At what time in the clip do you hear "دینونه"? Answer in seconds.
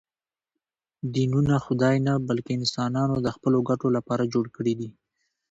1.13-1.55